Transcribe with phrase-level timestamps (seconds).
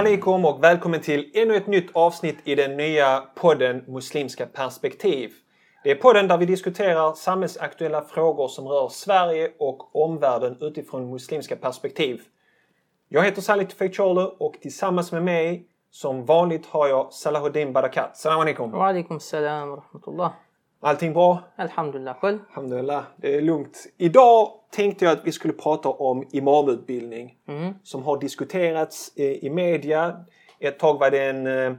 [0.00, 5.32] Alaikum och välkommen till ännu ett nytt avsnitt i den nya podden Muslimska perspektiv.
[5.84, 11.56] Det är podden där vi diskuterar samhällsaktuella frågor som rör Sverige och omvärlden utifrån muslimska
[11.56, 12.20] perspektiv.
[13.08, 18.16] Jag heter Salih Tufekcioglu och tillsammans med mig som vanligt har jag Salahuddin Barakat.
[18.16, 18.70] Salam alaikum!
[18.70, 20.32] Wa alaikum salam wa rahmatullah.
[20.82, 21.38] Allting bra?
[21.56, 22.16] Alhamdulillah.
[22.20, 22.38] Själv?
[22.48, 23.86] Alhamdulillah, det är lugnt.
[23.96, 27.74] Idag tänkte jag att vi skulle prata om imamutbildning Mm.
[27.82, 30.24] som har diskuterats i, i media.
[30.60, 31.72] Ett tag var det en, eh,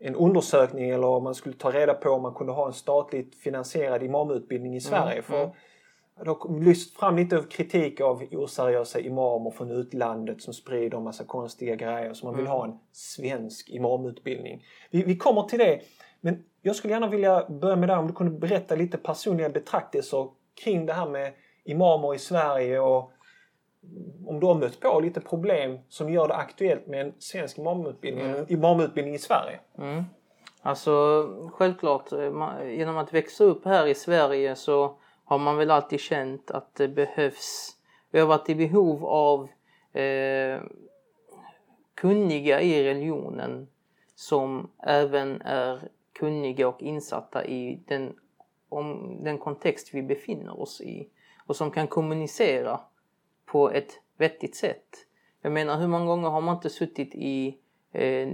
[0.00, 3.34] en undersökning eller om man skulle ta reda på om man kunde ha en statligt
[3.34, 5.22] finansierad imamutbildning i Sverige.
[5.22, 5.50] För mm.
[6.24, 11.04] det har lyft fram lite av kritik av oseriösa imamer från utlandet som sprider en
[11.04, 12.14] massa konstiga grejer.
[12.14, 12.52] Så man vill Mm.
[12.56, 14.62] ha en svensk imamutbildning.
[14.90, 15.80] Vi, vi kommer till det.
[16.20, 20.28] Men jag skulle gärna vilja börja med det om du kunde berätta lite personliga betraktelser
[20.64, 21.32] kring det här med
[21.64, 23.12] imamer i Sverige och
[24.26, 28.26] om du har mött på lite problem som gör det aktuellt med en svensk imamutbildning,
[28.26, 29.60] en imamutbildning i Sverige.
[29.78, 30.04] Mm.
[30.62, 35.70] Alltså självklart, eh, man, genom att växa upp här i Sverige så har man väl
[35.70, 37.76] alltid känt att det behövs,
[38.10, 39.48] vi har varit i behov av
[40.00, 40.60] eh,
[41.94, 43.68] kunniga i religionen
[44.14, 45.88] som även är
[46.20, 48.14] kunniga och insatta i den,
[48.68, 51.08] om, den kontext vi befinner oss i
[51.46, 52.80] och som kan kommunicera
[53.46, 55.06] på ett vettigt sätt.
[55.42, 57.58] Jag menar hur många gånger har man inte suttit i
[57.92, 58.28] eh,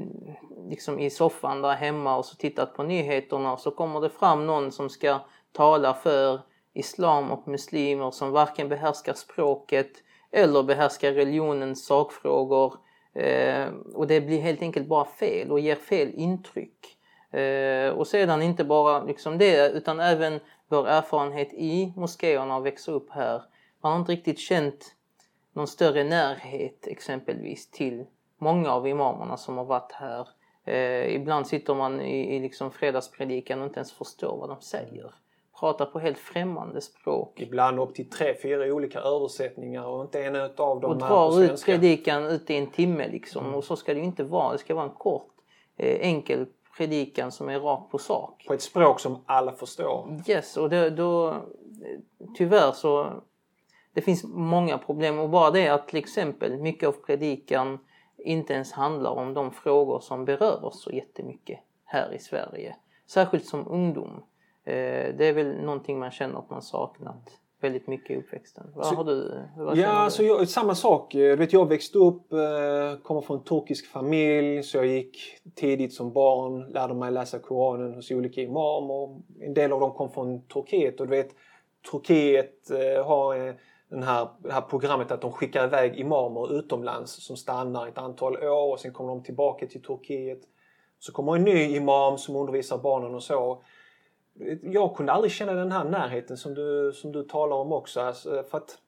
[0.69, 4.47] liksom i soffan där hemma och så tittat på nyheterna och så kommer det fram
[4.47, 5.19] någon som ska
[5.53, 6.41] tala för
[6.75, 9.91] islam och muslimer som varken behärskar språket
[10.31, 12.75] eller behärskar religionens sakfrågor
[13.13, 16.96] eh, och det blir helt enkelt bara fel och ger fel intryck.
[17.37, 22.93] Eh, och sedan inte bara liksom det utan även vår erfarenhet i moskéerna och växa
[22.93, 23.43] upp här.
[23.81, 24.95] Man har inte riktigt känt
[25.53, 28.05] någon större närhet exempelvis till
[28.39, 30.29] många av imamerna som har varit här.
[30.65, 35.15] Eh, ibland sitter man i, i liksom fredagspredikan och inte ens förstår vad de säger.
[35.61, 37.41] Pratar på helt främmande språk.
[37.41, 41.07] Ibland upp till tre, fyra olika översättningar och inte en av dem Och är på
[41.07, 41.73] drar ut svenska.
[41.73, 43.45] predikan ut i en timme liksom.
[43.45, 43.57] Mm.
[43.57, 44.53] Och så ska det ju inte vara.
[44.53, 45.33] Det ska vara en kort,
[45.77, 48.45] eh, enkel predikan som är rakt på sak.
[48.49, 50.23] På ett språk som alla förstår.
[50.27, 51.37] Yes, och det, då
[52.35, 53.23] tyvärr så
[53.93, 57.79] det finns många problem och bara det att till exempel mycket av predikan
[58.17, 62.77] inte ens handlar om de frågor som berör oss så jättemycket här i Sverige.
[63.07, 64.23] Särskilt som ungdom.
[64.65, 68.67] Eh, det är väl någonting man känner att man saknat väldigt mycket i uppväxten.
[68.75, 69.43] Vad Så- har du?
[69.57, 71.13] Vad Ja, alltså jag, samma sak.
[71.13, 72.39] Du vet, jag växte upp, eh,
[73.03, 75.19] kommer från en turkisk familj, så jag gick
[75.55, 79.21] tidigt som barn, lärde mig läsa Koranen hos olika imamer.
[79.41, 81.31] En del av dem kom från Turkiet och du vet,
[81.91, 83.55] Turkiet eh, har eh,
[83.91, 88.37] den här, det här programmet att de skickar iväg imamer utomlands som stannar ett antal
[88.37, 90.41] år och sen kommer de tillbaka till Turkiet.
[90.99, 93.63] Så kommer en ny imam som undervisar barnen och så.
[94.63, 98.01] Jag kunde aldrig känna den här närheten som du, som du talar om också.
[98.01, 98.79] Alltså, för att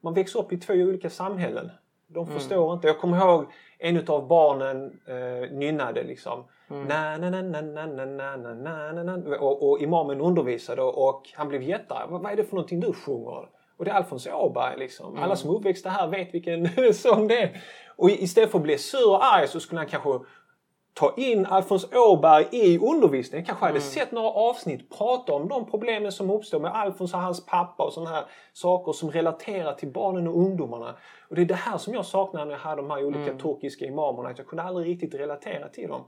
[0.00, 1.70] man växer upp i två olika samhällen.
[2.06, 2.86] De förstår inte.
[2.86, 3.46] Jag kommer ihåg
[3.78, 6.44] en av barnen eh, nynnade liksom.
[6.68, 9.38] Na, na, na, na, na, na, na, na, na, na, na.
[9.38, 12.10] Och, och imamen undervisade och han blev jättearg.
[12.10, 13.48] Vad, är det för någonting du sjunger?
[13.76, 15.18] Och det är Alfons Åberg liksom.
[15.18, 17.62] Alla som är uppväxta här vet vilken sång det är.
[17.96, 20.10] Och istället för att bli sur och arg så skulle han kanske
[20.98, 23.46] ta in Alfons Åberg i undervisningen.
[23.46, 27.46] Kanske hade sett några avsnitt, prata om de problemen som uppstår med Alfons och hans
[27.46, 30.96] pappa och sådana här saker som relaterar till barnen och ungdomarna.
[31.28, 33.84] Och det är det här som jag saknar när jag hade de här olika turkiska
[33.84, 36.04] imamerna, att jag kunde aldrig riktigt relatera till dem.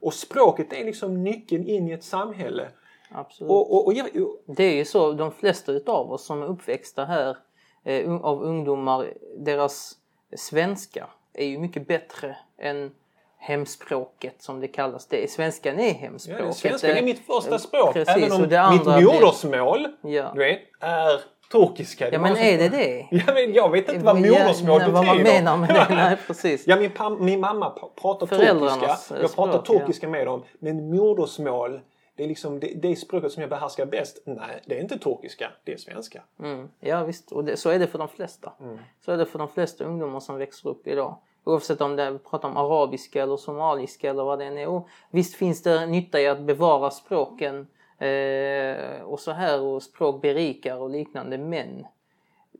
[0.00, 2.68] Och språket är liksom nyckeln in i ett samhälle.
[3.10, 3.50] Absolut.
[3.50, 4.08] Och, och, och jag,
[4.46, 7.36] Det är ju så, de flesta utav oss som är uppväxta här
[7.84, 9.92] eh, av ungdomar, deras
[10.36, 12.90] svenska är ju mycket bättre än
[13.38, 15.06] hemspråket som det kallas.
[15.06, 16.46] Det är, svenskan är ja, hemspråket.
[16.46, 17.92] det svenska är Eh, mitt första språk.
[17.92, 18.48] Precis, Även om mitt
[18.84, 20.30] blir- modersmål, Ja.
[20.34, 21.20] du vet, är
[21.52, 22.12] turkiska.
[22.12, 23.06] Ja men är det det?
[23.26, 24.92] Ja, men jag vet inte vad Ja, modersmål betyder.
[24.92, 26.66] Vad man menar med det, nej precis.
[26.66, 26.90] Ja, min,
[27.20, 27.70] min mamma
[28.00, 29.14] pratar turkiska.
[29.14, 29.78] eh, Jag pratar språk, ja.
[29.78, 30.42] turkiska med dem.
[30.58, 31.80] Men modersmål,
[32.16, 34.22] det är liksom det, det språket som jag behärskar bäst.
[34.26, 35.50] Nej, det är inte turkiska.
[35.64, 36.22] Det är svenska.
[36.42, 36.68] Mm.
[36.80, 38.52] Ja visst, och det, så är det för de flesta.
[38.60, 38.78] Mm.
[39.04, 41.16] Så är det för de flesta ungdomar som växer upp idag.
[41.48, 44.68] Oavsett om det vi pratar om arabiska eller somaliska eller vad det än är.
[44.68, 47.66] Och visst finns det nytta i att bevara språken
[47.98, 51.38] eh, och så här och språk berikar och liknande.
[51.38, 51.86] Men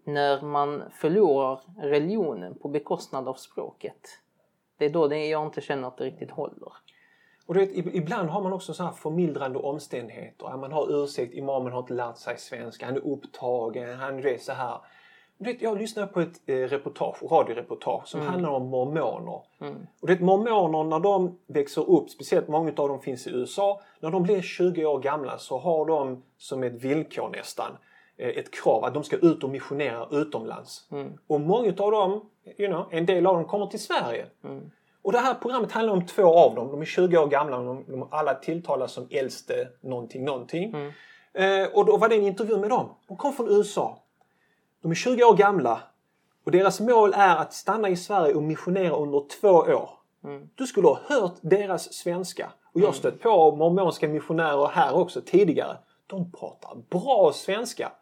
[0.04, 4.20] när man förlorar religionen på bekostnad av språket.
[4.78, 6.72] Det är då det jag inte känner att det riktigt håller.
[7.46, 10.56] Och du vet, ibland har man också så här förmildrande omständigheter.
[10.56, 14.52] Man har ursäkt, imamen har inte lärt sig svenska, han är upptagen, han är så
[14.52, 14.78] här.
[15.38, 19.40] Du vet, jag lyssnade på ett eh, reportage, radioreportage som handlar om mormoner.
[20.00, 24.10] Och det mormoner när de växer upp, speciellt många av dem finns i USA, när
[24.10, 27.70] de blir 20 år gamla så har de som ett villkor nästan
[28.16, 30.88] eh, ett krav att de ska ut och missionera utomlands.
[31.26, 34.26] Och många av dem, you know, en del av dem kommer till Sverige.
[35.02, 36.70] Och det här programmet handlar om två av dem.
[36.70, 40.74] De är 20 år gamla och de, de alla tilltalas som äldste någonting, någonting.
[41.32, 42.88] Eh, och då var det en intervju med dem.
[43.08, 43.98] De kom från USA.
[44.88, 45.80] De är 20 år gamla
[46.44, 49.90] och deras mål är att stanna i Sverige och missionera under två år.
[50.54, 52.52] Du skulle ha hört deras svenska.
[52.72, 55.76] Och jag har stött på mormonska missionärer här också tidigare.
[56.06, 57.92] De pratar bra svenska.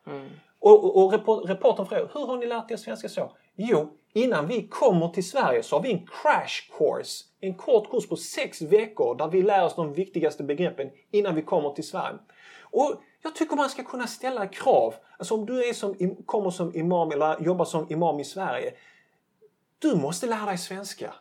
[0.59, 3.33] Och, och, och report, reportern frågar, hur har ni lärt er svenska så?
[3.56, 7.25] Jo, innan vi kommer till Sverige så har vi en crash course.
[7.41, 11.43] En kort kurs på sex veckor där vi lär oss de viktigaste begreppen innan vi
[11.43, 12.19] kommer till Sverige.
[12.62, 12.94] Och
[13.26, 14.94] jag tycker man ska kunna ställa krav.
[15.19, 18.75] Alltså om du är som, kommer som imam eller jobbar som imam i Sverige.
[19.78, 21.14] Du måste lära dig svenska.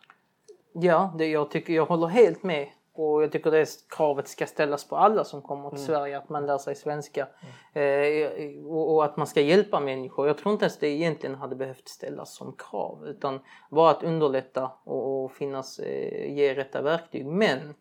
[0.73, 2.67] Ja, det, jag, tycker, jag håller helt med.
[2.93, 6.45] Och jag tycker det kravet ska ställas på alla som kommer till Sverige, att man
[6.45, 7.27] lär sig svenska.
[7.73, 10.27] Eh, och, och att man ska hjälpa människor.
[10.27, 13.07] Jag tror inte ens det egentligen hade behövt ställas som krav.
[13.07, 13.39] Utan
[13.71, 17.25] bara att underlätta och, och finnas, eh, ge rätta verktyg.
[17.25, 17.73] Men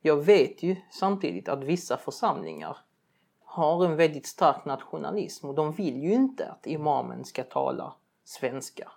[0.00, 2.76] jag vet ju samtidigt att vissa församlingar
[3.54, 8.90] har en väldigt stark nationalism och de vill ju inte att imamen ska tala svenska.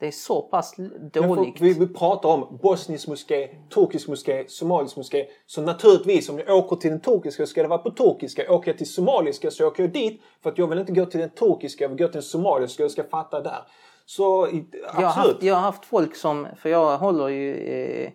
[0.00, 0.74] Det är så pass
[1.12, 1.60] dåligt.
[1.60, 5.26] Vi, vi pratar om bosnisk moské, turkisk moské, somalisk moské.
[5.46, 8.52] Så naturligtvis om jag åker till den turkiska ska det vara på turkiska.
[8.52, 11.20] Åker jag till somaliska så åker jag dit för att jag vill inte gå till
[11.20, 13.58] den turkiska, jag vill gå till den somaliska och ska fatta där.
[14.06, 15.32] Så i- Jag har, absolut.
[15.32, 18.12] haft, jag har haft folk som, för jag håller ju eh,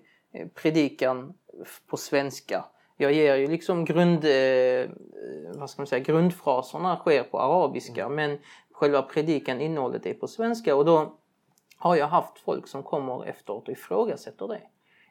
[0.62, 2.66] predikan f- på svenska.
[2.98, 4.90] Jag ger ju liksom grund, eh,
[5.56, 8.40] vad ska man säga, grundfraserna sker på arabiska men
[8.72, 11.14] själva predikan, innehållet är på svenska och då
[11.78, 14.62] har jag haft folk som kommer efteråt och ifrågasätter det.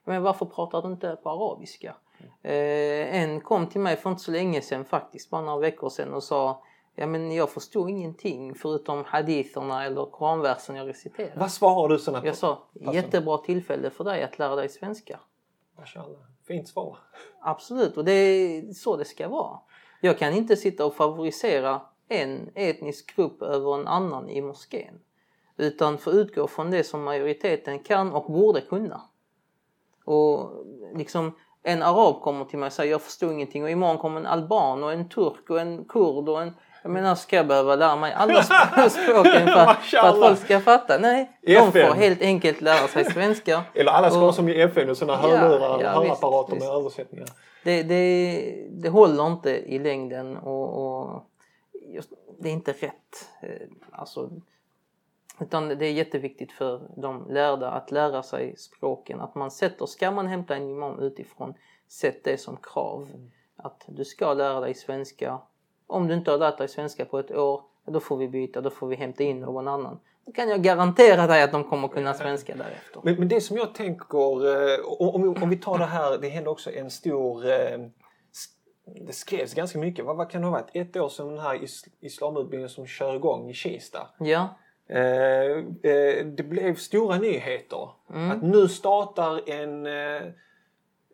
[0.04, 1.94] Men varför pratar du inte på arabiska?
[2.42, 6.14] Eh, en kom till mig för inte så länge sedan faktiskt, bara några veckor sedan
[6.14, 6.62] och sa
[6.94, 11.40] Ja men jag förstod ingenting förutom haditherna eller koranversen jag reciterade.
[11.40, 15.20] Vad svarar du sådana Jag sa, jättebra tillfälle för dig att lära dig svenska.
[15.78, 16.31] Mashallah.
[16.52, 16.98] Fint svar.
[17.40, 19.58] Absolut, och det är så det ska vara.
[20.00, 25.00] Jag kan inte sitta och favorisera en etnisk grupp över en annan i moskén.
[25.56, 29.00] Utan få utgå från det som majoriteten kan och borde kunna.
[30.04, 30.64] Och
[30.94, 31.32] liksom
[31.62, 34.84] en arab kommer till mig och säger jag förstår ingenting och imorgon kommer en alban
[34.84, 38.12] och en turk och en kurd och en jag menar, ska jag behöva lära mig
[38.12, 40.98] alla sp- språken för, att- folk ska fatta?
[40.98, 41.86] Nej, de FN.
[41.88, 43.62] får helt enkelt lära sig svenska.
[43.74, 47.26] Eller alla ska Och- som i FN och sådana hörlurar och ja, hörapparater med översättningar.
[47.64, 51.24] Det, det, det håller inte i längden och, och
[51.88, 53.28] just, det är inte rätt.
[53.42, 53.48] Eh,
[53.94, 54.30] Alltså,
[55.40, 59.20] utan det är jätteviktigt för de lärda att lära sig språken.
[59.20, 61.54] Att man sätter, ska man hämta en imam utifrån,
[61.88, 63.08] sätt det som krav.
[63.56, 65.38] Att du ska lära dig svenska.
[65.92, 68.70] Om du inte har lärt dig svenska på ett år, då får vi byta, då
[68.70, 70.00] får vi hämta in någon annan.
[70.26, 73.00] Då kan jag garantera dig att de kommer kunna svenska därefter.
[73.04, 76.50] Men, men det som jag tänker, eh, om, om, vi tar det här, det hände
[76.50, 77.46] också en stor...
[77.50, 77.78] eh,
[79.06, 80.04] Det skrevs ganska mycket.
[80.04, 80.70] Vad, vad kan det ha varit?
[80.72, 84.06] Ett år sedan den här is, islamutbildningen som kör igång i Kista.
[84.18, 84.48] Ja,
[84.88, 85.58] Eh,
[85.92, 87.88] eh, det blev stora nyheter.
[88.32, 90.22] Att nu startar en, eh,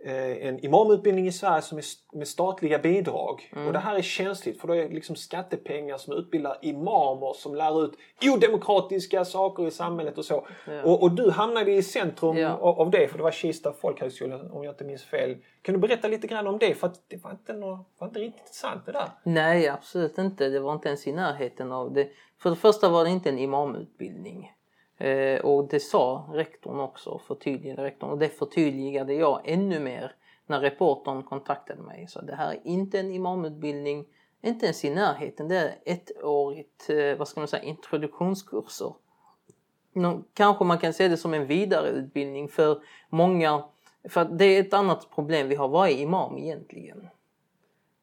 [0.05, 3.53] en imamutbildning i Sverige som är med statliga bidrag.
[3.67, 7.55] Och det här är känsligt för då är det liksom skattepengar som utbildar imamer som
[7.55, 7.93] lär ut
[8.35, 10.47] odemokratiska saker i samhället och så.
[10.85, 12.53] Och, och du hamnade i centrum Ja.
[12.57, 15.37] av, av det för det var Kista folkhögskola om jag inte minns fel.
[15.63, 16.75] Kan du berätta lite grann om det?
[16.75, 19.09] För det var inte, nå- var inte riktigt sant det där.
[19.23, 20.49] Nej, absolut inte.
[20.49, 22.09] Det var inte ens i närheten av det.
[22.43, 24.53] För det första var det inte en imamutbildning.
[24.99, 28.11] Eh, och det sa rektorn också, förtydligade rektorn.
[28.11, 30.13] Och det förtydligade jag ännu mer
[30.47, 32.07] när reportern kontaktade mig.
[32.09, 34.07] Så det här är inte en imamutbildning,
[34.43, 35.49] inte ens i närheten.
[35.49, 38.95] Det är ettårigt, eh, vad ska man säga, introduktionskurser.
[39.93, 43.65] Nå, kanske man kan se det som en vidareutbildning för många.
[44.09, 45.69] För att det är ett annat problem vi har.
[45.69, 47.09] Vad är imam egentligen?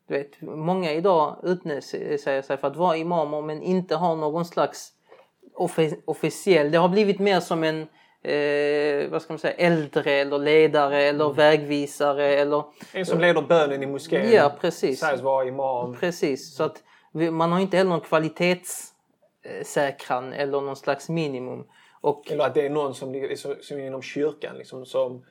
[0.08, 1.82] Du vet, många idag utnämner
[2.18, 4.95] sig för att vara imamer men inte har någon slags
[6.06, 6.72] officiell...
[6.72, 7.82] Det har blivit mer som en
[8.22, 12.64] eh, vad ska man säga, äldre eller ledare eller vägvisare eller...
[12.94, 14.32] En som leder bönen i moskén.
[14.32, 15.00] Ja, precis.
[15.00, 15.96] Sägs vara imam.
[15.96, 16.84] Precis, så att
[17.32, 21.64] man har inte heller någon kvalitetssäkran eller någon slags minimum.
[22.02, 25.26] Och Eller att det är någon som, är inom kyrkan liksom, som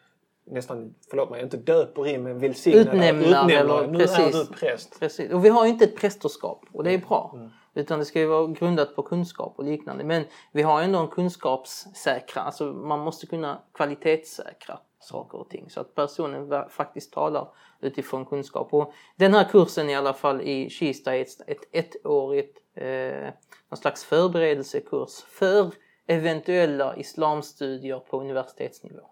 [0.50, 2.80] nästan, förlåt mig, inte döper in men välsignar.
[2.80, 4.18] Utnämnar eller- Nu precis.
[4.18, 5.00] är du präst.
[5.00, 5.32] Precis.
[5.32, 7.38] Och vi har ju inte ett prästerskap och det är bra.
[7.74, 10.04] Utan det ska ju vara grundat på kunskap och liknande.
[10.04, 15.80] Men vi har ändå en kunskapssäkra, alltså man måste kunna kvalitetssäkra saker och ting så
[15.80, 17.48] att personen faktiskt talar
[17.80, 18.74] utifrån kunskap.
[18.74, 21.40] Och den här kursen i alla fall i Kista är ett,
[21.72, 23.30] ett ettårigt, eh,
[23.70, 25.70] någon slags förberedelsekurs för
[26.06, 29.10] eventuella islamstudier på universitetsnivå.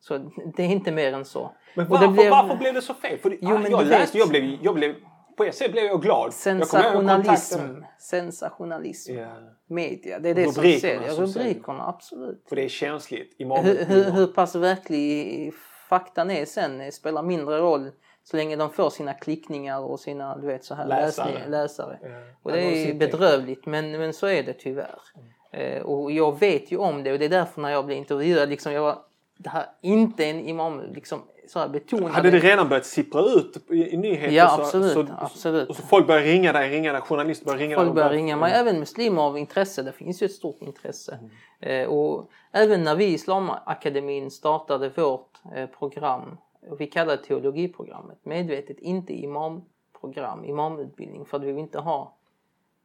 [0.00, 0.18] Så
[0.56, 1.54] det är inte mer än så.
[1.74, 2.30] Men varför, blev...
[2.30, 3.18] varför blev det så fel?
[3.18, 4.94] För jo, jag läste, jag blev, jag blev
[5.38, 6.34] på ett sätt blev jag glad.
[6.34, 7.58] Sensationalism.
[7.58, 9.12] Jag Sensationalism.
[9.12, 9.32] Yeah.
[9.66, 10.18] Media.
[10.18, 11.44] Det är det Rubrikerna, som säljer.
[11.44, 12.44] Rubrikerna, absolut.
[12.48, 13.34] För det är känsligt.
[13.38, 15.52] Hur, hur, hur pass verklig
[15.88, 17.90] faktan är sen spelar mindre roll
[18.22, 21.32] så länge de får sina klickningar och sina du vet, så här läsare.
[21.32, 21.98] Läsning, läsare.
[22.02, 22.22] Yeah.
[22.42, 25.00] Och det är bedrövligt men, men så är det tyvärr.
[25.16, 25.28] Mm.
[25.76, 28.48] Eh, och jag vet ju om det och det är därför när jag blir intervjuad
[28.48, 28.98] liksom, jag var
[29.38, 32.12] det här inte en imam liksom så här betonade.
[32.12, 34.32] Hade det redan börjat sippra ut i, i nyheter?
[34.32, 34.92] Ja absolut.
[34.92, 35.68] Så, absolut.
[35.68, 37.88] Och så folk börjar ringa dig, ringa dig, journalister börjar ringa folk dig.
[37.88, 39.82] Folk börjar ringa mig, även muslimer av intresse.
[39.82, 41.18] Det finns ju ett stort intresse.
[41.60, 41.82] Mm.
[41.82, 46.38] Eh, och även när vi i Islamakademin startade vårt eh, program,
[46.70, 52.14] och vi kallade teologiprogrammet medvetet inte imamprogram, imamutbildning för att vi vill inte ha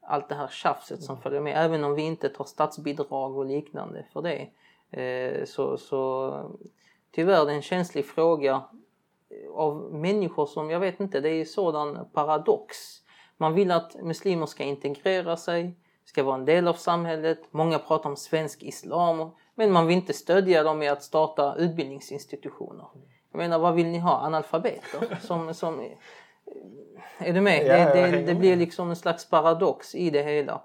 [0.01, 1.65] allt det här tjafset som följer med.
[1.65, 4.47] Även om vi inte tar statsbidrag och liknande för det.
[5.01, 6.31] Eh, så, så
[7.15, 8.63] tyvärr det är en känslig fråga
[9.53, 12.77] av människor som, jag vet inte, det är sådan paradox.
[13.37, 17.39] Man vill att muslimer ska integrera sig, ska vara en del av samhället.
[17.51, 22.85] Många pratar om svensk islam, men man vill inte stödja dem i att starta utbildningsinstitutioner.
[23.31, 24.11] Jag menar, vad vill ni ha?
[24.11, 25.19] Analfabeter?
[25.21, 25.79] Som, som,
[27.17, 27.65] är du med?
[27.65, 30.61] Det, det, det blir liksom en slags paradox i det hela.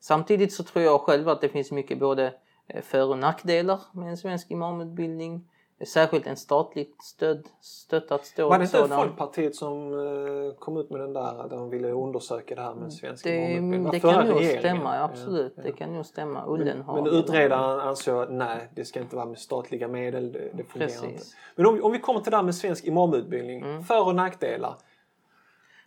[0.00, 2.32] Samtidigt så tror jag själv att det finns mycket både
[2.68, 5.50] Eh, för och nackdelar med en svensk imamutbildning.
[5.86, 8.48] Särskilt en statligt stöd, stöttat stål.
[8.48, 12.54] Var det inte Folkpartiet som eh, kom ut med den där, där de ville undersöka
[12.54, 13.60] det här med svensk det?
[13.92, 15.52] Det kan nog stämma, absolut.
[15.56, 15.70] Ja, ja.
[15.70, 16.44] Det kan nog stämma.
[16.46, 16.94] Ullenhag.
[16.94, 20.32] Men, men utredaren ansåg att nej, det ska inte vara med statliga medel.
[20.32, 21.04] Det, det fungerar Precis.
[21.04, 21.24] inte.
[21.54, 23.60] Men om, om vi kommer till det här med svensk imamutbildning.
[23.62, 23.84] Mm.
[23.84, 24.74] För och nackdelar.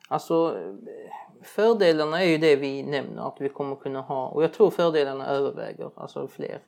[0.07, 0.57] Alltså
[1.43, 5.27] fördelarna är ju det vi nämner att vi kommer kunna ha och jag tror fördelarna
[5.27, 6.60] överväger, alltså fler.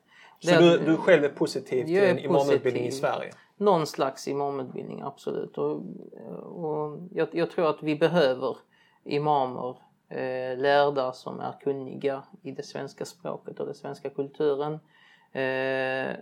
[0.44, 3.32] Så du, du själv är positiv till en imamutbildning i Sverige?
[3.56, 5.58] Någon slags imamutbildning, absolut.
[5.58, 5.82] Och,
[6.42, 8.56] och jag, jag, tror att vi behöver
[9.04, 9.76] imamer,
[10.08, 14.72] eh, lärda som är kunniga i det svenska språket och den svenska kulturen.
[15.32, 16.16] Eh,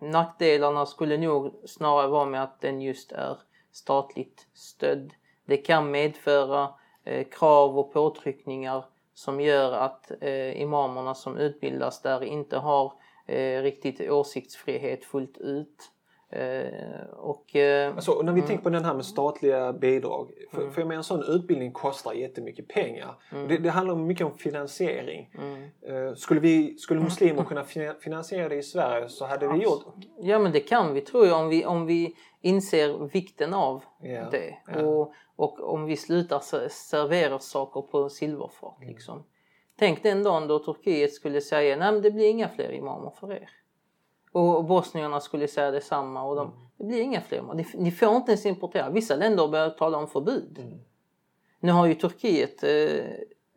[0.00, 3.38] nackdelarna skulle nog snarare vara med att den just är
[3.72, 5.14] statligt stödd.
[5.44, 6.68] Det kan medföra
[7.04, 12.92] eh, krav och påtryckningar som gör att eh, imamerna som utbildas där inte har
[13.26, 15.92] eh, riktigt åsiktsfrihet fullt ut.
[16.30, 18.46] Eh, och, eh, alltså, när vi mm.
[18.46, 20.30] tänker på den här med statliga bidrag.
[20.50, 20.72] För, mm.
[20.72, 23.14] för jag menar en sån utbildning kostar jättemycket pengar.
[23.32, 23.48] Mm.
[23.48, 25.30] Det, det, handlar mycket om finansiering.
[25.38, 25.62] Mm.
[25.86, 27.64] Eh, skulle, vi, skulle muslimer kunna
[28.00, 29.84] finansiera det i Sverige så hade vi gjort
[30.20, 34.30] Ja men det kan vi tror jag om vi, om vi inser vikten av yeah.
[34.30, 34.56] det.
[34.68, 34.84] Yeah.
[34.84, 38.76] Och, och om vi slutar servera saker på silverfat.
[38.82, 38.88] Mm.
[38.88, 39.24] Liksom.
[39.78, 43.32] Tänk den dagen då Turkiet skulle säga nej men det blir inga fler imamer för
[43.32, 43.50] er.
[44.32, 46.58] Och bosnierna skulle säga detsamma och de, mm.
[46.76, 47.66] det blir inga fler imamer.
[47.74, 48.90] Ni, får inte ens importera.
[48.90, 50.58] Vissa länder börjar tala om förbud.
[50.58, 50.78] Mm.
[51.60, 53.04] Nu har ju Turkiet eh,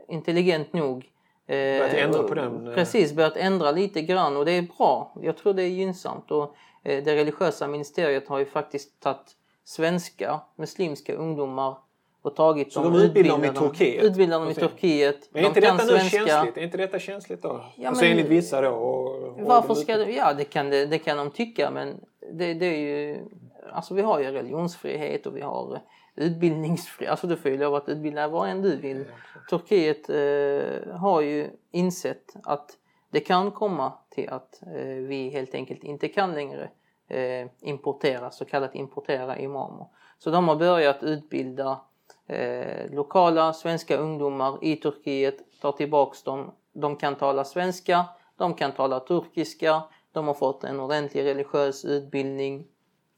[0.07, 1.11] intelligent nog
[1.47, 2.67] eh, börjat ändra på den.
[2.67, 2.73] Eh.
[2.73, 5.13] Precis, börjat ändra lite grann och det är bra.
[5.21, 10.39] Jag tror det är gynnsamt och eh, det religiösa ministeriet har ju faktiskt tagit svenska
[10.55, 11.77] muslimska ungdomar
[12.21, 14.03] och tagit så dem de utbildar dem i Turkiet?
[14.03, 15.29] Utbildar dem i Turkiet.
[15.31, 16.57] Men är inte de detta nu känsligt?
[16.57, 17.65] Är inte detta känsligt då?
[17.75, 18.69] Ja, alltså enligt vissa då?
[18.69, 21.99] Och, varför ska det, Ja det kan, det, det kan de tycka men
[22.33, 23.17] det, det är ju...
[23.71, 25.81] Alltså vi har ju religionsfrihet och vi har
[26.15, 27.11] utbildningsfrihet.
[27.11, 29.05] Alltså du får ju lov att utbilda vad än du vill.
[29.49, 32.77] Turkiet eh, har ju insett att
[33.11, 36.69] det kan komma till att eh, vi helt enkelt inte kan längre
[37.07, 39.87] eh, importera, så kallat importera imamer.
[40.17, 41.81] Så de har börjat utbilda
[42.29, 46.51] eh, lokala svenska ungdomar i Turkiet, tar tillbaks dem.
[46.73, 48.05] De kan tala svenska,
[48.37, 52.67] de kan tala turkiska, de har fått en ordentlig religiös utbildning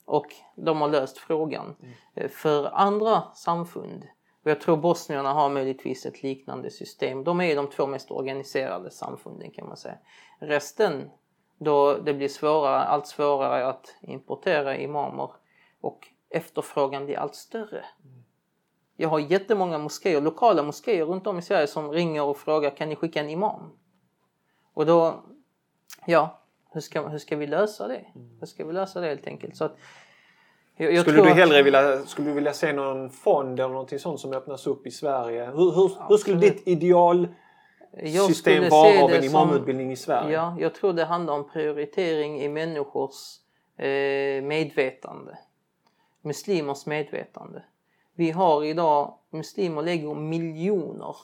[0.05, 1.75] och de har löst frågan.
[1.79, 1.93] Mm.
[2.15, 4.07] Eh, för andra samfund,
[4.43, 8.91] och jag tror bosnierna har möjligtvis ett liknande system, de är de två mest organiserade
[8.91, 9.97] samfunden kan man säga.
[10.39, 11.09] Resten,
[11.57, 15.31] då det blir svårare, allt svårare att importera imamer
[15.81, 17.85] och efterfrågan blir allt större.
[18.03, 18.20] Mm.
[19.01, 22.89] Jag har jättemånga moskéer, lokala moskéer runt om i Sverige som ringer och frågar kan
[22.89, 23.71] ni skicka en imam?
[24.73, 25.23] Och då,
[26.05, 26.39] ja,
[26.71, 28.05] hur ska, hur ska vi lösa det?
[28.39, 29.55] Hur ska vi lösa det helt enkelt?
[29.57, 29.75] Så att,
[30.77, 33.99] Jag, jag skulle du att- hellre vilja, skulle du vilja se någon fond eller någonting
[33.99, 35.45] sånt som öppnas upp i Sverige?
[35.45, 36.67] Hur, hur, hur skulle ditt
[38.33, 40.33] skulle se vara av en som- imamutbildning i Sverige?
[40.35, 43.37] Ja, jag tror det handlar om prioritering i människors
[43.77, 45.37] eh, medvetande.
[46.21, 47.63] Muslimers medvetande.
[48.15, 51.15] Vi har idag, muslimer lägger miljoner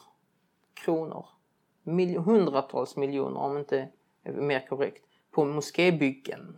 [0.73, 1.25] kronor,
[1.83, 3.89] mil, hundratals miljoner om inte
[4.23, 6.57] mer korrekt, på moskébyggen,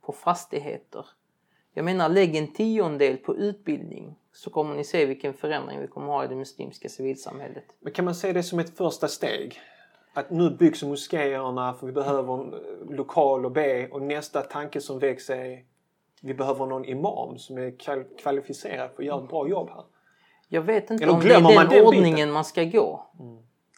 [0.00, 1.06] på fastigheter.
[1.72, 6.06] Jag menar lägg en tiondel på utbildning så kommer ni se vilken förändring vi kommer
[6.06, 7.64] ha i det muslimska civilsamhället.
[7.80, 9.60] Men kan man se det som ett första steg?
[10.12, 12.54] Att nu byggs moskéerna för vi behöver en
[12.96, 15.64] lokal att be och nästa tanke som väcks är
[16.22, 19.84] vi behöver någon imam som är kval- kvalificerad för att göra ett bra jobb här.
[20.48, 22.32] Jag vet inte Eller om det är den, den ordningen biten?
[22.32, 23.06] man ska gå.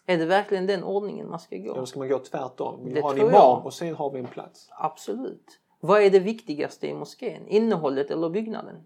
[0.05, 1.73] Är det verkligen den ordningen man ska gå?
[1.75, 2.79] Eller ska man gå tvärtom?
[2.85, 3.65] Vi Det har en imam jag.
[3.65, 4.69] och sen har vi en plats.
[4.71, 5.59] Absolut.
[5.79, 7.47] Vad är det viktigaste i moskén?
[7.47, 8.85] Innehållet eller byggnaden?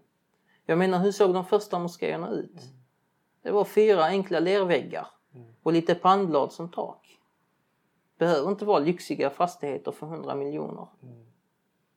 [0.66, 2.60] Jag menar, hur såg de första moskéerna ut?
[3.42, 5.06] Det var fyra enkla lerväggar
[5.62, 7.18] och lite pannblad som tak.
[8.18, 10.86] Behöver inte vara lyxiga fastigheter för 100 miljoner.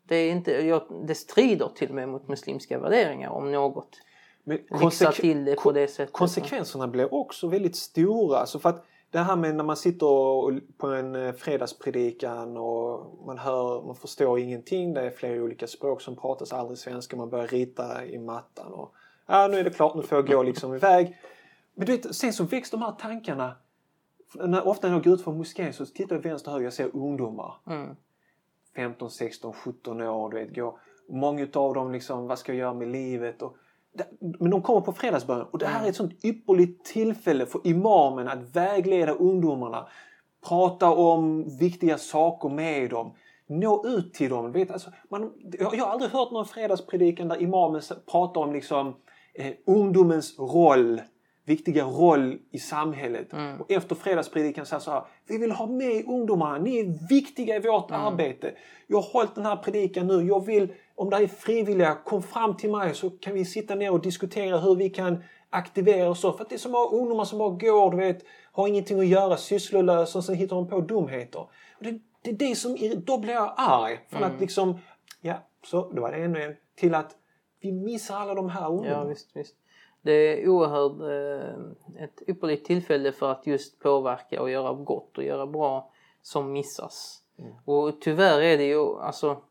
[0.09, 3.97] Det, är inte, jag, det strider till och med mot muslimska värderingar om något.
[4.43, 6.13] Men Lixa konsekve- till det på det sättet.
[6.13, 8.37] konsekvenserna blir också väldigt stora.
[8.37, 13.25] Alltså för att det här med när man sitter och, på en eh, fredagspredikan och
[13.25, 14.93] man hör, man förstår ingenting.
[14.93, 17.17] Det är flera olika språk som pratas, aldrig svenska.
[17.17, 18.93] Man börjar rita i mattan och
[19.27, 21.17] ja, nu är det klart, nu får jag gå liksom iväg.
[21.75, 23.55] Men du vet, sen så väcks de här tankarna.
[24.33, 26.73] När, ofta när jag går ut från moskén så tittar jag vänster och höger, jag
[26.73, 27.55] ser ungdomar.
[27.67, 27.95] Mm.
[28.79, 30.29] 15, 16, 17 år.
[30.29, 30.79] Du vet, går.
[31.09, 33.41] Många av dem liksom, vad ska jag göra med livet?
[33.41, 33.55] Och,
[34.39, 38.27] men de kommer på fredagsbön och det här är ett sånt ypperligt tillfälle för imamen
[38.27, 39.87] att vägleda ungdomarna.
[40.47, 43.11] Prata om viktiga saker med dem.
[43.47, 44.51] Nå ut till dem.
[44.51, 48.95] Vet, alltså, man, jag, har aldrig hört någon fredagspredikan där imamen pratar om liksom,
[49.33, 51.01] eh, ungdomens roll
[51.45, 53.27] viktiga roll i samhället.
[53.59, 55.03] Och efter fredagspredikan säger så här.
[55.27, 56.57] Vi vill ha med ungdomarna.
[56.57, 58.53] Ni är viktiga i vårt arbete.
[58.87, 60.27] Jag har hållit den här predikan nu.
[60.27, 63.91] Jag vill, om det är frivilliga, kom fram till mig så kan vi sitta ner
[63.91, 66.21] och diskutera hur vi kan aktivera oss.
[66.21, 66.33] så.
[66.33, 69.07] För att det är så många ungdomar som bara går, du vet, har ingenting att
[69.07, 71.39] göra, sysslolösa och sen hittar de på dumheter.
[71.39, 73.99] Och det, det är det som, då blir jag arg.
[74.09, 74.79] Från att liksom,
[75.21, 75.33] ja,
[75.65, 76.55] så då var det ännu en.
[76.75, 77.15] Till att
[77.61, 79.03] vi missar alla de här ungdomarna.
[79.03, 79.55] Ja, visst, visst.
[80.01, 85.23] Det är oerhört eh, ett ypperligt tillfälle för att just påverka och göra gott och
[85.23, 87.23] göra bra som missas.
[87.65, 89.41] Och tyvärr är det ju alltså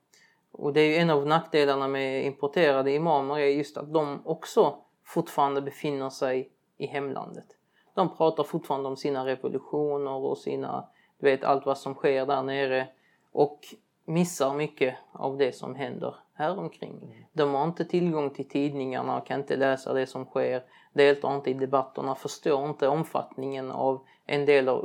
[0.58, 4.76] och det är ju en av nackdelarna med importerade imamer är just att de också
[5.04, 7.46] fortfarande befinner sig i hemlandet.
[7.94, 12.42] De pratar fortfarande om sina revolutioner och sina, du vet allt vad som sker där
[12.42, 12.88] nere
[13.32, 13.60] och
[14.04, 17.26] missar mycket av det som händer här omkring.
[17.32, 21.54] De har inte tillgång till tidningarna, kan inte läsa det som sker, deltar inte i
[21.54, 24.84] debatterna, förstår inte omfattningen av en del av,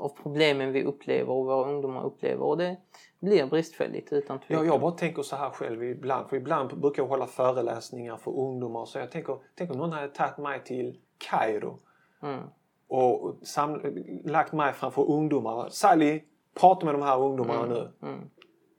[0.00, 2.76] av problemen vi upplever och våra ungdomar upplever och det
[3.20, 4.66] blir bristfälligt utan Ja, tvekan.
[4.66, 6.28] jag bara tänker så här själv ibland.
[6.28, 8.84] För ibland brukar jag hålla föreläsningar för ungdomar.
[8.84, 10.98] Så jag tänker, tänk om någon hade tagit mig till
[11.30, 11.78] Kairo
[12.22, 12.40] Mm.
[12.88, 15.68] och saml- lagt mig framför ungdomar.
[15.68, 16.20] Sally,
[16.60, 17.92] prata med de här ungdomarna nu.
[18.02, 18.30] Mm.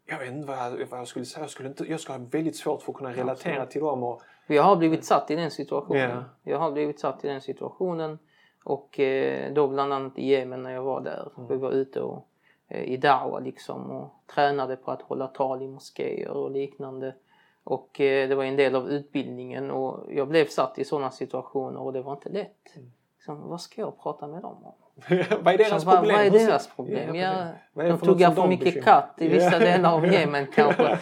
[0.06, 1.44] Jag vet inte vad jag, vad jag skulle säga.
[1.44, 4.04] Jag skulle, inte, jag skulle ha väldigt svårt för att kunna relatera till dem.
[4.04, 6.10] Och, Jag har blivit satt i den situationen.
[6.44, 6.52] Ja.
[6.52, 8.20] Jag har blivit satt i den situationen
[8.63, 11.32] och eh, då bland annat i Jemen när jag var där.
[11.50, 12.28] Vi var ute och,
[12.68, 17.16] eh, i Dawa liksom och tränade på att hålla tal i moskéer och liknande.
[17.63, 21.80] Och eh, det var en del av utbildningen och jag blev satt i sådana situationer
[21.80, 22.76] och det var inte lätt.
[23.24, 24.74] Liksom, vad ska jag prata med dem om?
[25.44, 26.16] vad är deras vad, problem?
[26.18, 27.16] vad är deras problem?
[27.16, 27.34] Ja,
[27.76, 28.86] Ja, de tuggar för de mycket bekymrar?
[28.94, 30.84] katt i vissa delar av Jemen kanske.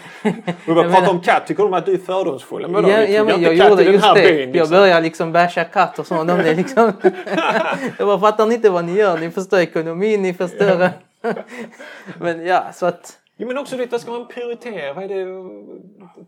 [0.66, 1.48] Jag börjar prata om katt.
[1.48, 2.68] Tycker de att du är fördomsfull?
[2.68, 4.22] Men Ja, ja, men jag gjorde just det.
[4.22, 4.70] byn, Jag liksom.
[4.70, 6.24] började liksom basha katt och så.
[6.24, 6.94] De är liksom...
[7.98, 9.18] jag bara fattar inte vad ni gör.
[9.18, 10.90] Ni förstör ekonomin, ni förstör...
[12.20, 13.18] men ja, så att...
[13.42, 14.94] Jo, men också det, vad ska man prioritera?
[14.94, 15.26] Vad är det?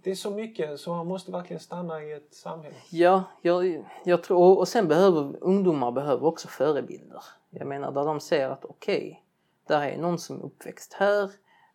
[0.04, 2.76] det är så mycket så man måste verkligen stanna i ett samhälle.
[2.89, 4.58] Ja, jag, jag tror...
[4.58, 7.23] Och sen behöver ungdomar behöver också förebilder.
[7.49, 9.23] Jag menar där de ser att okej,
[9.67, 11.23] där är någon som är uppväxt här.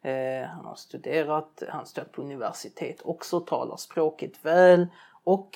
[0.03, 4.87] Eh, han har studerat, han har stött på universitet också, talar språket väl
[5.24, 5.51] och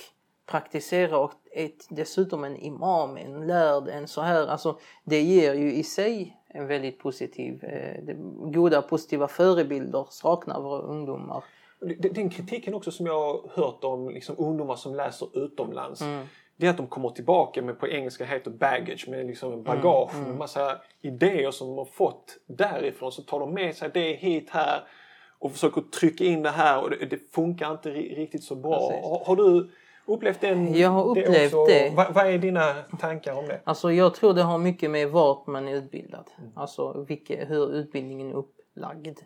[0.46, 4.46] praktiserar och är dessutom en imam, en lärd, en så här.
[4.46, 8.14] Alltså det ger ju i sig en väldigt positiv, eh,
[8.52, 11.44] goda positiva förebilder saknar våra ungdomar.
[11.98, 16.00] Den kritiken också som jag har hört om liksom, ungdomar som läser utomlands.
[16.00, 16.26] Mm.
[16.57, 20.14] Det är att de kommer tillbaka med på engelska heter baggage med liksom en bagage
[20.14, 23.12] Mm, med massa idéer som de har fått därifrån.
[23.12, 24.85] Så tar de med sig det hit här
[25.38, 29.00] och försöker trycka in det här och det, det funkar inte riktigt så bra.
[29.02, 29.70] Har, har, du
[30.06, 31.66] upplevt den, Jag har upplevt det.
[31.66, 31.92] det.
[31.96, 33.60] Vad, vad, är dina tankar om det?
[33.64, 36.30] Alltså jag tror det har mycket med vart man är utbildad.
[36.38, 36.50] Mm.
[36.54, 39.18] Alltså vilka, hur utbildningen är upplagd.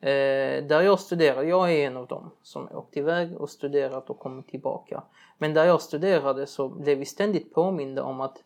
[0.00, 4.18] Eh, där jag studerar, jag är en av dem som åkt iväg och studerat och
[4.18, 5.02] kommit tillbaka.
[5.38, 8.38] Men där jag studerade så blev vi ständigt påminda om att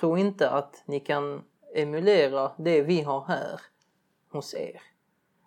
[0.00, 1.42] tro inte att ni kan
[1.74, 3.60] emulera det vi har här
[4.32, 4.80] hos er.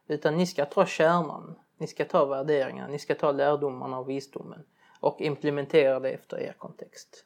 [0.08, 4.64] Utan ni ska ta kärnan, ni ska ta värderingarna, ni ska ta lärdomarna och visdomen
[5.02, 7.26] och implementera det efter er kontext.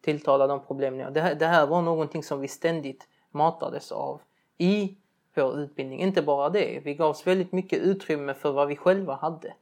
[0.00, 1.10] Tilltala de problem ni har.
[1.10, 4.20] Det här, det här var någonting som vi ständigt matades av
[4.58, 4.96] i
[5.34, 6.00] vår utbildning.
[6.00, 9.54] Inte bara det, vi gavs väldigt mycket utrymme för vad vi själva hade.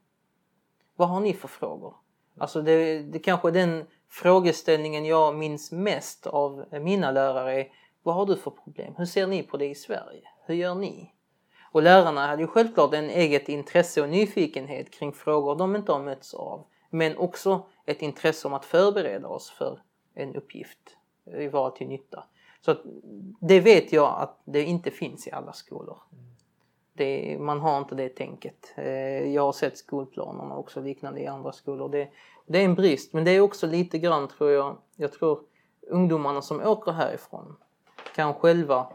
[0.96, 1.94] Vad har ni för frågor?
[2.38, 7.68] Alltså det, det kanske är den frågeställningen jag minns mest av mina lärare är
[8.02, 8.94] vad har du för problem?
[8.96, 10.22] Hur ser ni på det i Sverige?
[10.46, 11.12] Hur gör ni?
[11.72, 16.02] Och lärarna hade ju självklart en eget intresse och nyfikenhet kring frågor de inte har
[16.02, 16.66] mötts av.
[16.90, 19.80] Men också ett intresse om att förbereda oss för
[20.14, 20.96] en uppgift,
[21.52, 22.24] vara till nytta.
[22.60, 22.76] Så
[23.40, 25.98] det vet jag att det inte finns i alla skolor.
[26.92, 28.72] Det, man har inte det tänket.
[28.76, 31.88] Eh, jag har sett skolplanerna också liknande i andra skolor.
[31.88, 32.08] Det,
[32.46, 35.40] det är en brist men det är också lite grann tror jag, jag tror
[35.80, 37.56] ungdomarna som åker härifrån
[38.14, 38.92] kan själva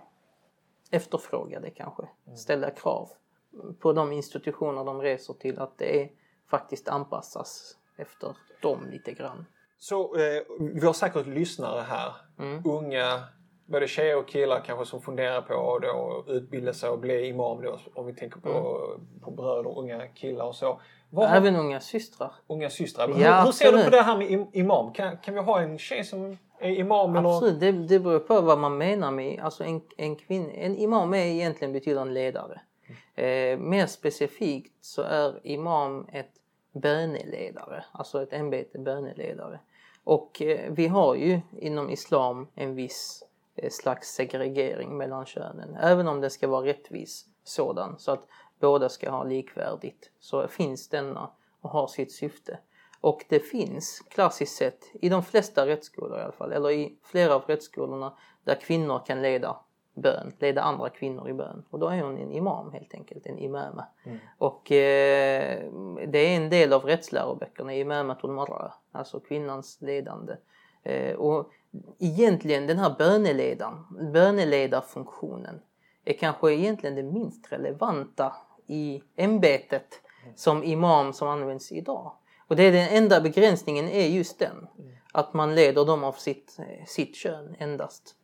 [0.91, 2.37] efterfråga det kanske, mm.
[2.37, 3.09] ställa krav
[3.79, 6.09] på de institutioner de reser till att det är,
[6.47, 9.45] faktiskt anpassas efter dem lite grann.
[9.77, 12.61] Så eh, vi har säkert lyssnare här, mm.
[12.65, 13.23] unga
[13.65, 17.79] både tjejer och killar kanske som funderar på att utbilda sig och bli imam då,
[17.93, 19.21] om vi tänker på, mm.
[19.21, 20.81] på bröder, unga killar och så.
[21.09, 22.31] Vad Även unga systrar.
[22.47, 23.09] Unga systrar.
[23.09, 24.93] Ja, hur, hur ser du på det här med imam?
[24.93, 27.15] Kan, kan vi ha en tjej som är imam?
[27.15, 27.71] Absolut, eller?
[27.71, 30.51] Det, det beror på vad man menar med alltså en, en kvinna.
[30.51, 32.61] En imam är egentligen betyder en ledare.
[33.15, 33.61] Mm.
[33.61, 36.31] Eh, mer specifikt så är imam ett
[36.73, 39.59] böneledare, alltså ett ämbete böneledare.
[40.03, 43.23] Och eh, vi har ju inom islam en viss
[43.55, 48.27] eh, slags segregering mellan könen, även om det ska vara rättvis sådan så att
[48.59, 51.31] båda ska ha likvärdigt så finns denna
[51.61, 52.59] och har sitt syfte.
[53.01, 57.35] Och det finns klassiskt sett i de flesta rättsskolor i alla fall, eller i flera
[57.35, 59.57] av rättsskolorna där kvinnor kan leda
[59.93, 61.63] bön, leda andra kvinnor i bön.
[61.69, 63.85] Och då är hon en imam helt enkelt, en imama.
[64.03, 64.17] Mm.
[64.37, 65.63] Och eh,
[66.07, 70.33] det är en del av rättsläroböckerna, imamatul marra, alltså kvinnans ledande.
[70.83, 71.51] Eh, och
[71.99, 75.61] egentligen den här böneledaren, böneledarfunktionen
[76.05, 78.35] är kanske egentligen det minst relevanta
[78.67, 80.01] i ämbetet
[80.35, 82.11] som imam som används idag.
[82.47, 84.67] Och det är den enda begränsningen är just den.
[85.13, 88.15] Att man leder dem av sitt, sitt kön endast.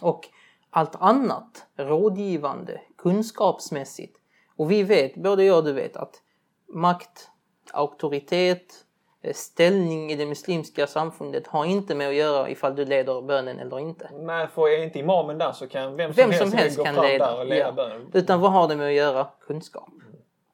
[0.00, 0.28] Och
[0.76, 4.16] allt annat, rådgivande, kunskapsmässigt.
[4.56, 6.22] Och vi vet, både jag och du vet, att
[6.68, 7.30] makt,
[7.72, 8.84] auktoritet,
[9.24, 13.58] Eh, ställning i det muslimska samfundet har inte med att göra ifall du leder bönen
[13.58, 14.10] eller inte.
[14.12, 16.84] Nej, för är inte imamen där så kan vem som vem helst, som helst gå
[16.84, 17.72] kan fram leda, där och leda ja.
[17.72, 18.10] bönen.
[18.12, 19.26] Utan vad har det med att göra?
[19.46, 19.88] Kunskap.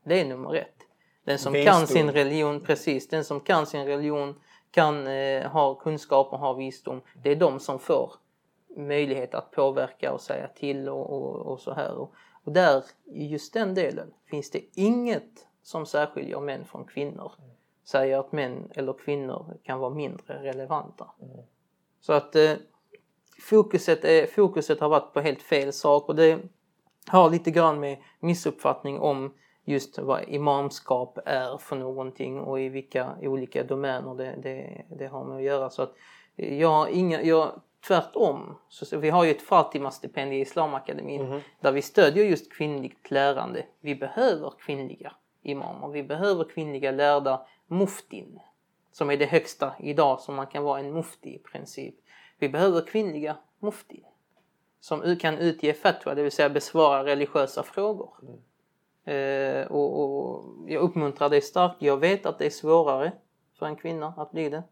[0.05, 0.75] Det är nummer ett.
[1.25, 1.75] Den som visdom.
[1.75, 6.53] kan sin religion, precis, den som kan sin religion kan eh, ha kunskap och ha
[6.53, 7.01] visdom.
[7.23, 8.13] Det är de som får
[8.77, 11.95] möjlighet att påverka och säga till och, och, och så här.
[11.95, 12.13] Och,
[12.45, 17.33] och där, i just den delen, finns det inget som särskiljer män från kvinnor
[17.91, 21.07] säger att män eller kvinnor kan vara mindre relevanta.
[21.23, 21.37] Mm.
[22.01, 22.53] Så att eh,
[23.49, 26.39] fokuset, är, fokuset har varit på helt fel sak och det
[27.07, 33.17] har lite grann med missuppfattning om just vad imamskap är för någonting och i vilka
[33.21, 35.71] olika domäner det, det, det har med att göra.
[35.71, 35.95] Så att
[36.37, 41.41] eh, jag har inga, jag, tvärtom, så, vi har ju ett Fatima-stipendium i Islamakademin mm.
[41.61, 43.67] där vi stödjer just kvinnligt lärande.
[43.81, 45.13] Vi behöver kvinnliga
[45.43, 48.41] imamer, vi behöver kvinnliga lärda muftin
[48.93, 51.95] som är det högsta idag som man kan vara en mufti i princip.
[52.39, 54.05] Vi behöver kvinnliga mufti
[54.81, 58.11] som kan utge fatwa, det vill säga besvara religiösa frågor.
[58.23, 58.41] Mm.
[59.05, 61.77] Eh, och, och, jag uppmuntrar det starkt.
[61.79, 63.13] Jag vet att det är svårare
[63.59, 64.63] för en kvinna att bli det.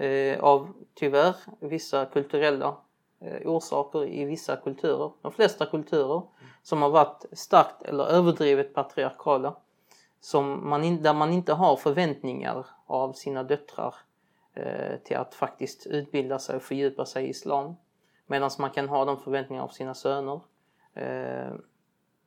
[0.00, 2.76] Eh, av tyvärr vissa kulturella
[3.20, 5.12] eh, orsaker i vissa kulturer.
[5.22, 6.22] De flesta kulturer
[6.62, 9.56] som har varit starkt eller överdrivet patriarkala
[10.20, 13.94] som man in, där man inte har förväntningar av sina döttrar
[14.54, 17.76] eh, till att faktiskt utbilda sig och fördjupa sig i islam.
[18.26, 20.40] Medan man kan ha de förväntningarna av sina söner.
[20.94, 21.52] Eh,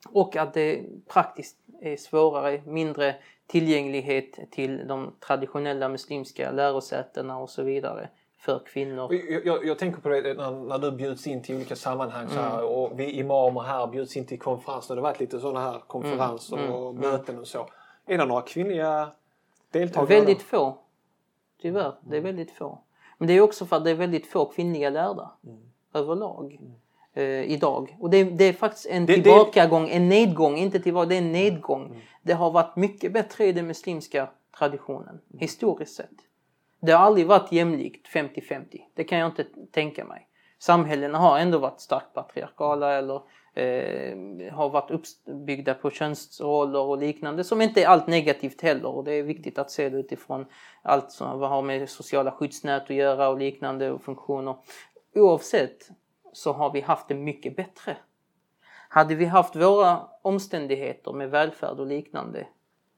[0.09, 3.15] och att det praktiskt är svårare, mindre
[3.47, 9.13] tillgänglighet till de traditionella muslimska lärosätena och så vidare för kvinnor.
[9.13, 12.39] Jag, jag, jag tänker på det när, när du bjuds in till olika sammanhang så
[12.39, 14.95] här, och vi imamer här bjuds in till konferenser.
[14.95, 17.67] Det har varit lite sådana här konferenser och möten och så.
[18.05, 19.11] Är det några kvinnliga
[19.71, 20.19] deltagare?
[20.19, 20.77] Väldigt få.
[21.61, 22.79] Tyvärr, det är väldigt få.
[23.17, 25.31] Men det är också för att det är väldigt få kvinnliga lärda
[25.93, 26.59] överlag
[27.13, 27.97] eh, idag.
[27.99, 31.19] Och det, det är faktiskt en Det- det- tillbakagång, en nedgång, inte tillbaka, det är
[31.21, 32.01] en nedgång.
[32.21, 36.09] Det har varit mycket bättre i den muslimska traditionen, historiskt sett.
[36.81, 40.27] Det har aldrig varit jämlikt 50-50, det kan jag inte tänka mig.
[40.59, 43.15] Samhällena har ändå varit starkt patriarkala eller
[43.55, 49.03] eh, har varit uppbyggda på könsroller och liknande som inte är allt negativt heller och
[49.03, 50.45] det är viktigt att se det utifrån
[50.81, 54.55] allt som har med sociala skyddsnät att göra och liknande och funktioner.
[55.15, 55.89] Oavsett
[56.33, 57.97] så har vi haft det mycket bättre.
[58.89, 62.47] Hade vi haft våra omständigheter med välfärd och liknande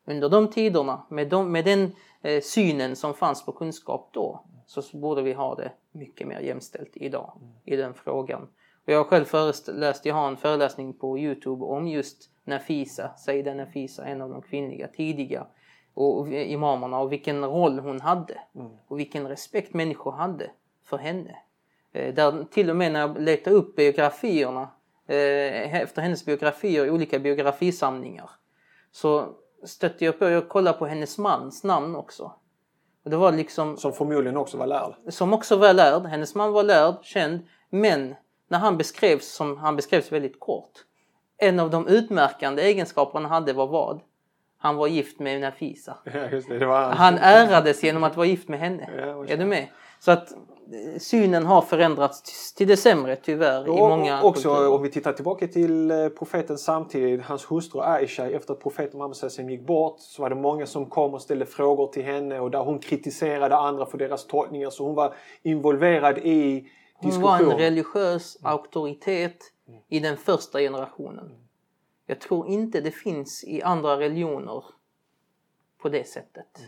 [0.05, 4.97] under de tiderna med, de, med den eh, synen som fanns på kunskap då så
[4.97, 7.33] borde vi ha det mycket mer jämställt idag
[7.65, 8.41] i den frågan.
[8.85, 13.53] Och jag har själv föreläst, jag har en föreläsning på Youtube om just Nafisa, Saida
[13.53, 15.47] Nafisa, en av de kvinnliga tidiga
[15.93, 18.39] och imamerna och vilken roll hon hade
[18.87, 20.51] och vilken respekt människor hade
[20.83, 21.35] för henne.
[21.95, 24.61] Eh, Där till och med när jag letade upp biografierna
[25.07, 28.29] eh, efter hennes biografier i olika biografisamlingar
[28.91, 29.29] så
[29.65, 32.31] stötte jag på, jag kollade på hennes mans namn också.
[33.03, 34.93] Och det var liksom, Som förmodligen också var lärd.
[35.09, 38.15] som också var lärd, hennes man var lärd, känd, men
[38.47, 40.71] när han beskrevs som, han beskrevs väldigt kort.
[41.37, 44.01] En av de utmärkande egenskaperna han hade var vad?
[44.57, 45.97] Han var gift med Nafisa.
[46.05, 46.59] Ja, det.
[46.59, 48.89] det var Han ärades genom att vara gift med henne.
[48.97, 49.67] Ja, Är du med?
[49.99, 50.33] Så att
[50.97, 54.69] synen har förändrats till det sämre tyvärr i Och många också kulturer.
[54.71, 59.51] om vi tittar tillbaka till eh, profeten samtidigt, hans hustru Aisha, efter att profeten Muhammed
[59.51, 62.59] gick bort så var det många som kom och ställde frågor till henne och där
[62.59, 67.59] hon kritiserade andra för deras tolkningar så hon var involverad i Hon var en diskussion.
[67.59, 69.37] religiös auktoritet
[69.89, 71.31] i den första generationen.
[72.07, 74.63] Jag tror inte det finns i andra religioner
[75.81, 76.61] på det sättet.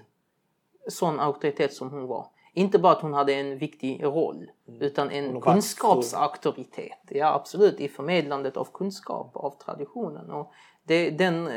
[0.89, 2.27] Sån auktoritet som hon var.
[2.57, 6.99] Inte bara att hon hade en viktig roll utan en kunskapsauktoritet.
[7.09, 10.31] Ja absolut, i förmedlandet av kunskap, av traditionen.
[10.31, 10.51] Och
[10.83, 11.49] det, den,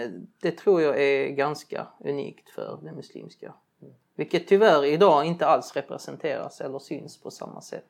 [0.43, 3.53] det tror jag är ganska unikt för det muslimska.
[4.17, 7.85] Vilket tyvärr idag inte alls representeras eller syns på samma sätt.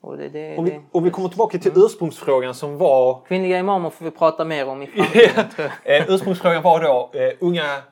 [0.00, 3.90] Och det, det, Om vi, om vi kommer tillbaka till ursprungsfrågan som var Kvinnliga imamer
[3.90, 5.96] får vi prata mer om i framtiden tror jag.
[6.00, 7.82] eh, Ursprungsfrågan var då eh, unga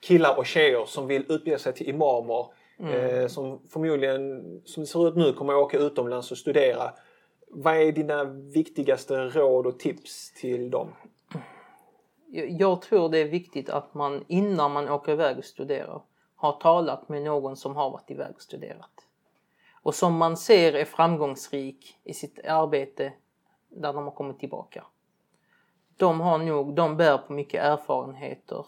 [0.00, 2.46] killar och tjejer som vill utbilda sig till imamer.
[2.80, 2.92] Mm.
[2.94, 6.92] Eh, som förmodligen, som det ser ut nu, kommer att åka utomlands och studera.
[7.50, 10.88] Vad är dina viktigaste råd och tips till dem?
[12.26, 16.02] Jag- Jag tror det är viktigt att man innan man åker iväg och studerar
[16.36, 18.90] har talat med någon som har varit iväg och studerat.
[19.82, 23.12] Och som man ser är framgångsrik i sitt arbete
[23.68, 24.84] där de har kommit tillbaka.
[25.96, 28.66] De har nog, de bär på mycket erfarenheter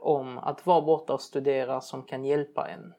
[0.00, 2.94] om att vara borta och studera som kan hjälpa en.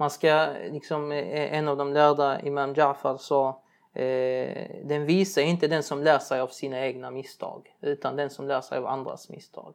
[0.00, 5.42] Man ska, liksom eh, eh, en av de lärda, Imam Jafar, sa eh, den visar
[5.42, 8.86] inte den som lär sig av sina egna misstag utan den som lär sig av
[8.86, 9.74] andras misstag.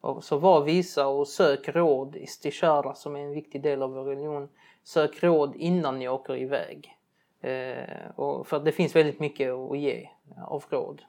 [0.00, 4.04] Och så var visa och sök råd, istishara som är en viktig del av vår
[4.04, 4.48] religion.
[4.82, 6.96] Sök råd innan ni åker iväg.
[7.40, 10.08] Eh, och för det finns väldigt mycket att ge
[10.46, 11.02] av råd.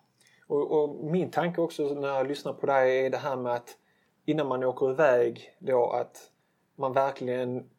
[0.47, 3.77] Och, och min tanke också när jag lyssnar på dig är det här med att
[4.25, 6.31] innan man åker iväg då att
[6.75, 7.69] man verkligen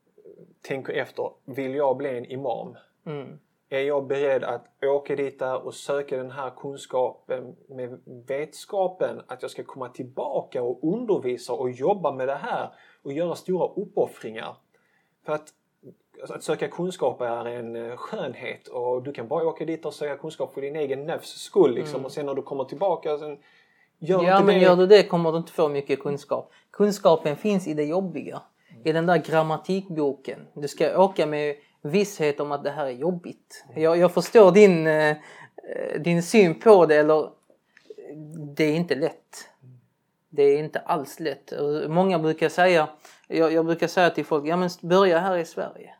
[0.62, 1.30] tänker efter.
[1.44, 2.76] Vill jag bli en imam?
[3.06, 3.38] Mm.
[3.68, 9.42] Är jag beredd att åka dit där och söka den här kunskapen med vetskapen att
[9.42, 12.68] jag ska komma tillbaka och undervisa och jobba med det här
[13.02, 14.56] och göra stora uppoffringar?
[15.24, 15.48] För att,
[16.20, 19.94] alltså, att söka kunskap är en eh, skönhet och du kan bara åka dit och
[19.94, 22.04] söka kunskap för din egen nefs skull liksom.
[22.04, 23.38] och sen när du kommer tillbaka sen
[23.98, 24.60] gör Ja, men det.
[24.60, 26.52] gör du det kommer du inte få mycket kunskap.
[26.70, 28.42] Kunskapen finns i det jobbiga.
[28.86, 30.46] I den där grammatikboken.
[30.54, 33.64] Du ska åka med visshet om att det här är jobbigt.
[33.74, 35.16] Jag, jag förstår din, eh,
[36.00, 37.30] din syn på det, eller
[38.56, 39.48] det är inte lätt.
[40.28, 41.52] Det är inte alls lätt.
[41.88, 42.88] Många brukar säga,
[43.28, 45.94] jag, jag brukar säga till folk, ja men börja här i Sverige.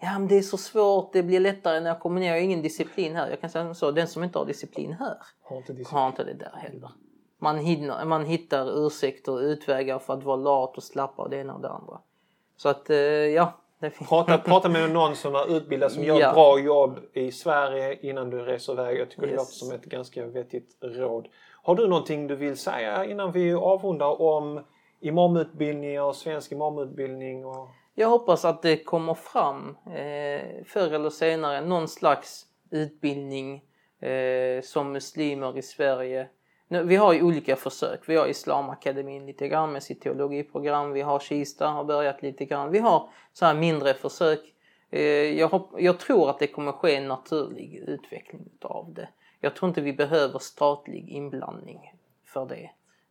[0.00, 2.40] Ja men det är så svårt, det blir lättare när jag kommer ner, jag har
[2.40, 3.30] ingen disciplin här.
[3.30, 5.98] Jag kan säga så, den som inte har disciplin här Har inte disciplin.
[6.00, 6.90] har inte det där heller.
[7.38, 11.36] Man, hinner, man hittar ursäkter och utvägar för att vara lat och slappa och det
[11.36, 12.00] ena och det andra.
[12.56, 13.60] Så att eh, ja.
[13.78, 13.90] Det.
[13.90, 16.28] Prata, prata med någon som är utbildad som gör Ja.
[16.28, 18.98] ett bra jobb i Sverige innan du reser iväg.
[18.98, 19.38] Jag tycker det Yes.
[19.38, 21.28] låter som ett ganska vettigt råd.
[21.62, 24.64] Har du någonting du vill säga innan vi avrundar om
[25.00, 27.46] imamutbildningar och svensk imamutbildning?
[27.46, 27.68] Och...
[27.94, 33.64] Jag hoppas att det kommer fram eh, förr eller senare någon slags utbildning
[34.00, 36.28] eh, som muslimer i Sverige.
[36.74, 38.08] Nu, vi har ju olika försök.
[38.08, 40.92] Vi har Islamakademin lite grann med sitt teologiprogram.
[40.92, 42.70] Vi har Kista har börjat lite grann.
[42.70, 44.40] Vi har så här mindre försök.
[44.90, 45.02] Eh,
[45.38, 49.08] jag, hopp, jag tror att det kommer ske en naturlig utveckling av det.
[49.40, 51.92] Jag tror inte vi behöver statlig inblandning
[52.24, 52.70] för det.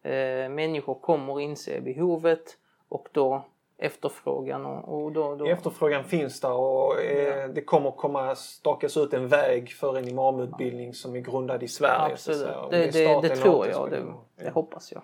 [0.10, 2.58] Eh, människor kommer inse behovet
[2.90, 3.46] och då
[3.84, 5.46] efterfrågan och, och då, då...
[5.46, 7.48] Efterfrågan finns där och eh, ja.
[7.48, 12.14] det kommer komma stakas ut en väg för en imamutbildning som är grundad i Sverige.
[12.14, 13.92] Absolut, det, det, det, det tror jag.
[13.92, 14.04] Det,
[14.36, 15.02] det hoppas jag.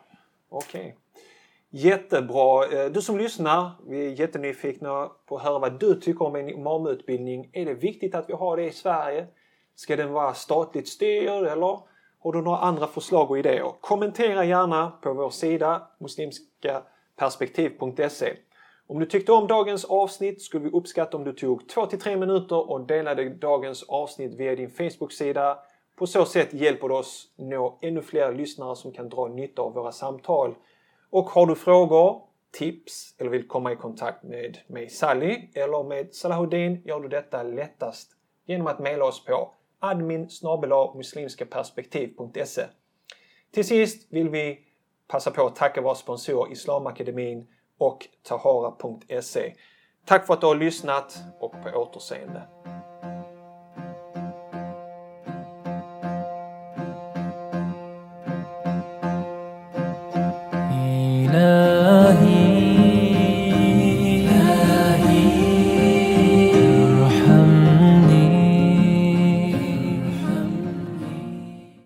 [0.49, 0.81] Okej.
[0.81, 0.93] Okay.
[1.71, 2.65] Jättebra!
[2.65, 6.49] Eh, du som lyssnar, vi är jättenyfikna på att höra vad du tycker om en
[6.49, 7.49] imamutbildning.
[7.53, 9.27] Är det viktigt att vi har det i Sverige?
[9.75, 11.79] Ska den vara statligt styrd eller
[12.19, 13.71] har du några andra förslag och idéer?
[13.81, 18.33] Kommentera gärna på vår sida muslimskaperspektiv.se.
[18.89, 22.87] Om du tyckte om dagens avsnitt skulle vi uppskatta om du tog 2-3 minuter och
[22.87, 25.59] delade dagens avsnitt via din Facebook-sida.
[25.95, 29.73] På så sätt hjälper du oss nå ännu fler lyssnare som kan dra nytta av
[29.73, 30.55] våra samtal.
[31.09, 32.21] Och har du frågor,
[32.51, 37.43] tips eller vill komma i kontakt med mig Sally eller med Salahuddin gör du detta
[37.43, 38.11] lättast
[38.45, 40.29] genom att mejla oss på admin
[40.95, 42.63] muslimskaperspektiv.se
[43.51, 44.59] Till sist vill vi
[45.07, 47.47] passa på att tacka vår sponsor Islamakademin
[47.79, 49.53] och tahara.se.
[50.05, 52.41] Tack för att du har lyssnat och på återseende.